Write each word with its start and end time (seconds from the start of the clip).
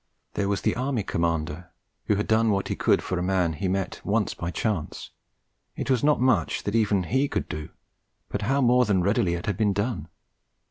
There 0.33 0.49
was 0.49 0.61
the 0.61 0.75
Army 0.75 1.03
Commander, 1.03 1.69
who 2.05 2.15
had 2.15 2.25
done 2.27 2.49
what 2.49 2.69
he 2.69 2.75
could 2.75 3.03
for 3.03 3.19
a 3.19 3.21
man 3.21 3.53
he 3.53 3.67
met 3.67 4.01
but 4.03 4.05
once 4.09 4.33
by 4.33 4.49
chance; 4.49 5.11
it 5.75 5.91
was 5.91 6.03
not 6.03 6.19
much 6.19 6.63
that 6.63 6.73
even 6.73 7.03
he 7.03 7.27
could 7.27 7.47
do, 7.47 7.69
but 8.27 8.41
how 8.41 8.61
more 8.61 8.85
than 8.85 9.03
readily 9.03 9.35
it 9.35 9.45
had 9.45 9.57
been 9.57 9.73
done! 9.73 10.07